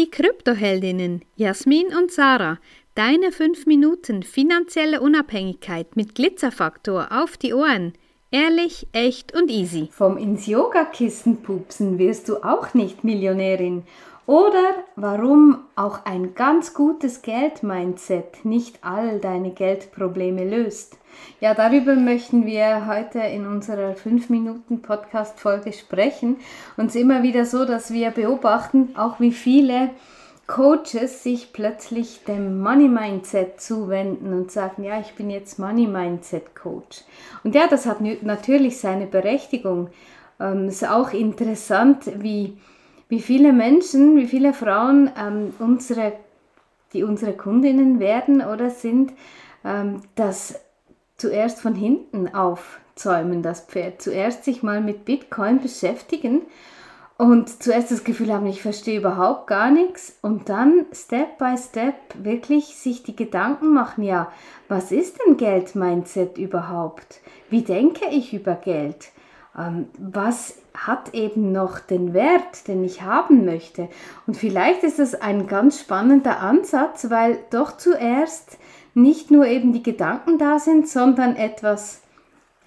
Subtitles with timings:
[0.00, 2.58] die Kryptoheldinnen Jasmin und Sarah.
[2.94, 7.92] Deine 5 Minuten finanzielle Unabhängigkeit mit Glitzerfaktor auf die Ohren.
[8.30, 9.90] Ehrlich, echt und easy.
[9.92, 13.82] Vom ins Yogakissen pupsen wirst du auch nicht Millionärin.
[14.30, 20.98] Oder warum auch ein ganz gutes Geld-Mindset nicht all deine Geldprobleme löst.
[21.40, 26.36] Ja, darüber möchten wir heute in unserer 5-Minuten-Podcast-Folge sprechen.
[26.76, 29.90] Und es ist immer wieder so, dass wir beobachten, auch wie viele
[30.46, 36.54] Coaches sich plötzlich dem Money Mindset zuwenden und sagen, ja, ich bin jetzt Money Mindset
[36.54, 37.02] Coach.
[37.42, 39.88] Und ja, das hat natürlich seine Berechtigung.
[40.38, 42.56] Ähm, es ist auch interessant, wie
[43.10, 46.14] wie viele Menschen, wie viele Frauen ähm, unsere,
[46.94, 49.12] die unsere Kundinnen werden oder sind,
[49.64, 50.60] ähm, das
[51.18, 54.00] zuerst von hinten aufzäumen, das Pferd.
[54.00, 56.42] Zuerst sich mal mit Bitcoin beschäftigen
[57.18, 61.94] und zuerst das Gefühl haben, ich verstehe überhaupt gar nichts und dann Step by Step
[62.22, 64.32] wirklich sich die Gedanken machen, ja,
[64.68, 67.20] was ist denn Geld-Mindset überhaupt?
[67.50, 69.10] Wie denke ich über Geld?
[69.60, 73.88] Ähm, was hat eben noch den Wert, den ich haben möchte.
[74.26, 78.58] Und vielleicht ist es ein ganz spannender Ansatz, weil doch zuerst
[78.94, 82.02] nicht nur eben die Gedanken da sind, sondern etwas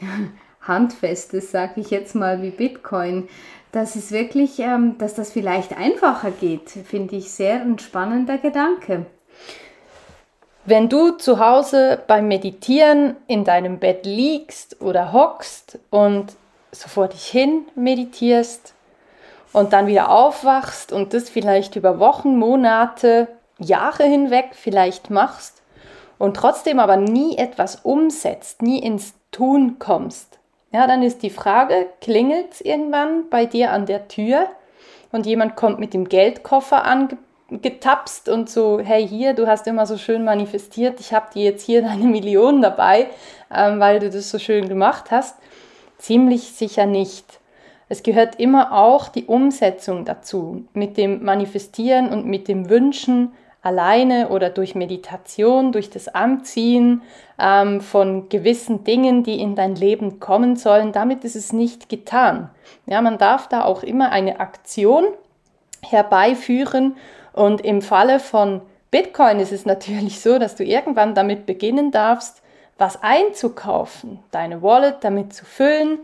[0.60, 3.28] Handfestes, sage ich jetzt mal, wie Bitcoin.
[3.72, 9.06] Das ist wirklich, ähm, dass das vielleicht einfacher geht, finde ich sehr ein spannender Gedanke.
[10.64, 16.36] Wenn du zu Hause beim Meditieren in deinem Bett liegst oder hockst und
[16.72, 18.74] so vor dich hin meditierst
[19.52, 25.62] und dann wieder aufwachst und das vielleicht über Wochen, Monate, Jahre hinweg vielleicht machst
[26.18, 30.38] und trotzdem aber nie etwas umsetzt, nie ins Tun kommst,
[30.72, 34.46] ja, dann ist die Frage, klingelt es irgendwann bei dir an der Tür
[35.12, 39.98] und jemand kommt mit dem Geldkoffer angetapst und so, hey hier, du hast immer so
[39.98, 43.08] schön manifestiert, ich habe dir jetzt hier deine Millionen dabei,
[43.54, 45.36] ähm, weil du das so schön gemacht hast.
[46.02, 47.38] Ziemlich sicher nicht.
[47.88, 53.30] Es gehört immer auch die Umsetzung dazu, mit dem Manifestieren und mit dem Wünschen
[53.62, 57.02] alleine oder durch Meditation, durch das Anziehen
[57.38, 60.90] ähm, von gewissen Dingen, die in dein Leben kommen sollen.
[60.90, 62.50] Damit ist es nicht getan.
[62.86, 65.04] Ja, man darf da auch immer eine Aktion
[65.82, 66.96] herbeiführen
[67.32, 68.60] und im Falle von
[68.90, 72.42] Bitcoin ist es natürlich so, dass du irgendwann damit beginnen darfst,
[72.78, 76.00] was einzukaufen, deine Wallet damit zu füllen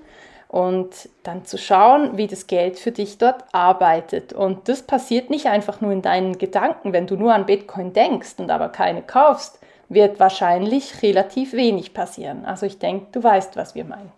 [0.48, 4.32] und dann zu schauen, wie das Geld für dich dort arbeitet.
[4.32, 6.92] Und das passiert nicht einfach nur in deinen Gedanken.
[6.92, 9.58] Wenn du nur an Bitcoin denkst und aber keine kaufst,
[9.88, 12.44] wird wahrscheinlich relativ wenig passieren.
[12.44, 14.12] Also ich denke, du weißt, was wir meinen.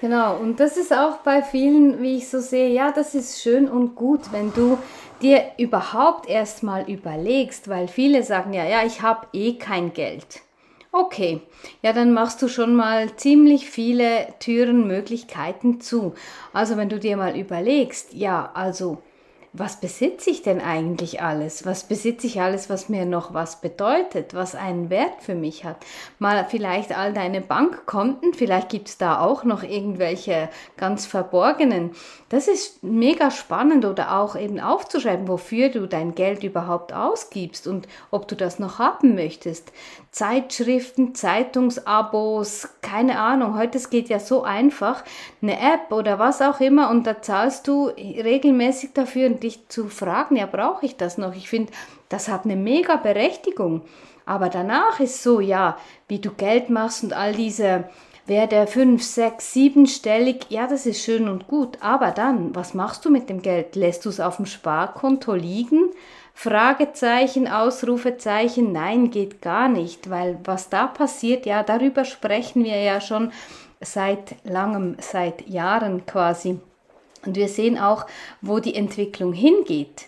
[0.00, 3.68] Genau, und das ist auch bei vielen, wie ich so sehe, ja, das ist schön
[3.70, 4.76] und gut, wenn du
[5.22, 10.42] dir überhaupt erstmal überlegst, weil viele sagen ja, ja, ich habe eh kein Geld.
[10.96, 11.40] Okay,
[11.82, 16.14] ja, dann machst du schon mal ziemlich viele Türen, Möglichkeiten zu.
[16.52, 19.02] Also wenn du dir mal überlegst, ja, also
[19.56, 21.64] was besitze ich denn eigentlich alles?
[21.64, 25.76] Was besitze ich alles, was mir noch was bedeutet, was einen Wert für mich hat?
[26.18, 31.92] Mal vielleicht all deine Bankkonten, vielleicht gibt es da auch noch irgendwelche ganz verborgenen.
[32.30, 37.86] Das ist mega spannend oder auch eben aufzuschreiben, wofür du dein Geld überhaupt ausgibst und
[38.10, 39.72] ob du das noch haben möchtest.
[40.14, 45.02] Zeitschriften, Zeitungsabos, keine Ahnung, heute geht ja so einfach,
[45.42, 49.88] eine App oder was auch immer und da zahlst du regelmäßig dafür und dich zu
[49.88, 51.34] fragen, ja, brauche ich das noch?
[51.34, 51.72] Ich finde,
[52.10, 53.82] das hat eine mega Berechtigung.
[54.24, 55.76] Aber danach ist so, ja,
[56.06, 57.88] wie du Geld machst und all diese
[58.26, 61.78] Werte fünf, sechs, siebenstellig, ja, das ist schön und gut.
[61.80, 63.74] Aber dann, was machst du mit dem Geld?
[63.74, 65.90] Lässt du es auf dem Sparkonto liegen?
[66.34, 73.00] Fragezeichen, Ausrufezeichen, nein, geht gar nicht, weil was da passiert, ja, darüber sprechen wir ja
[73.00, 73.32] schon
[73.80, 76.58] seit langem, seit Jahren quasi.
[77.24, 78.06] Und wir sehen auch,
[78.42, 80.06] wo die Entwicklung hingeht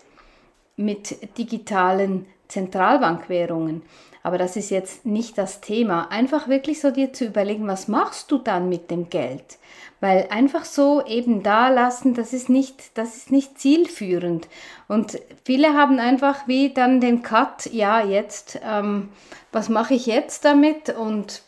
[0.77, 3.83] mit digitalen Zentralbankwährungen.
[4.23, 6.11] Aber das ist jetzt nicht das Thema.
[6.11, 9.59] Einfach wirklich so dir zu überlegen, was machst du dann mit dem Geld?
[10.01, 14.49] Weil einfach so eben da lassen, das ist nicht, das ist nicht zielführend.
[14.89, 19.11] Und viele haben einfach wie dann den Cut, ja, jetzt, ähm,
[19.53, 20.91] was mache ich jetzt damit?
[20.91, 21.43] Und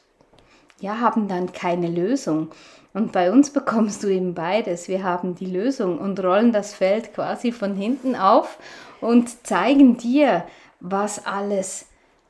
[0.81, 2.50] ja, haben dann keine Lösung.
[2.95, 4.87] Und bei uns bekommst du eben beides.
[4.87, 8.59] Wir haben die Lösung und rollen das Feld quasi von hinten auf
[9.00, 10.45] und zeigen dir,
[10.81, 11.87] was alles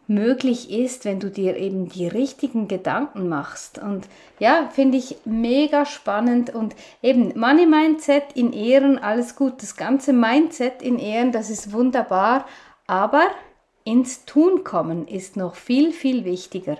[0.08, 3.78] möglich ist, wenn du dir eben die richtigen Gedanken machst.
[3.78, 4.08] Und
[4.38, 10.12] ja, finde ich mega spannend und eben Money Mindset in Ehren, alles gut, das ganze
[10.12, 12.46] Mindset in Ehren, das ist wunderbar,
[12.86, 13.26] aber
[13.84, 16.78] ins Tun kommen ist noch viel, viel wichtiger.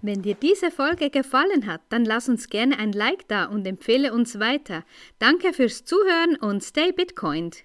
[0.00, 4.12] Wenn dir diese Folge gefallen hat, dann lass uns gerne ein Like da und empfehle
[4.12, 4.84] uns weiter.
[5.18, 7.64] Danke fürs Zuhören und stay Bitcoined.